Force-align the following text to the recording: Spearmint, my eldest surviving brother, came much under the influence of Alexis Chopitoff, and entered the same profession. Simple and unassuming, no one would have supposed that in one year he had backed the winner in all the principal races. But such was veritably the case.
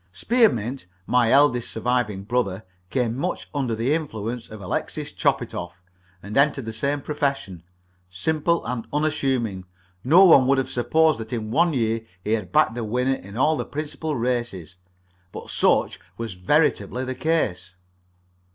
Spearmint, 0.11 0.87
my 1.05 1.29
eldest 1.31 1.69
surviving 1.69 2.23
brother, 2.23 2.63
came 2.89 3.15
much 3.15 3.47
under 3.53 3.75
the 3.75 3.93
influence 3.93 4.49
of 4.49 4.59
Alexis 4.59 5.11
Chopitoff, 5.11 5.79
and 6.23 6.35
entered 6.35 6.65
the 6.65 6.73
same 6.73 7.01
profession. 7.01 7.61
Simple 8.09 8.65
and 8.65 8.87
unassuming, 8.91 9.63
no 10.03 10.25
one 10.25 10.47
would 10.47 10.57
have 10.57 10.71
supposed 10.71 11.19
that 11.19 11.31
in 11.33 11.51
one 11.51 11.73
year 11.75 12.01
he 12.23 12.33
had 12.33 12.51
backed 12.51 12.73
the 12.73 12.83
winner 12.83 13.13
in 13.13 13.37
all 13.37 13.55
the 13.55 13.63
principal 13.63 14.15
races. 14.15 14.75
But 15.31 15.51
such 15.51 15.99
was 16.17 16.33
veritably 16.33 17.05
the 17.05 17.13
case. 17.13 17.75